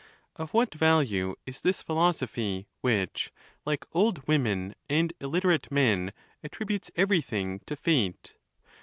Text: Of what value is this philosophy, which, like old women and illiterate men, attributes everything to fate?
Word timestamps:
Of 0.35 0.51
what 0.51 0.73
value 0.73 1.35
is 1.45 1.61
this 1.61 1.83
philosophy, 1.83 2.65
which, 2.81 3.31
like 3.67 3.85
old 3.91 4.27
women 4.27 4.73
and 4.89 5.13
illiterate 5.21 5.71
men, 5.71 6.11
attributes 6.43 6.89
everything 6.95 7.59
to 7.67 7.75
fate? 7.75 8.33